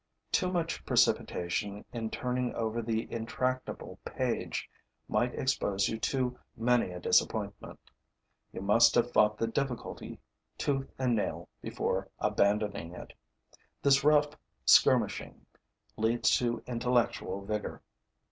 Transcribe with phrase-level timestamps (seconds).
[0.31, 4.67] Too much precipitation in turning over the intractable page
[5.07, 7.79] might expose you to many a disappointment.
[8.51, 10.19] You must have fought the difficulty
[10.57, 13.13] tooth and nail before abandoning it.
[13.83, 14.35] This rough
[14.65, 15.45] skirmishing
[15.97, 17.83] leads to intellectual vigor.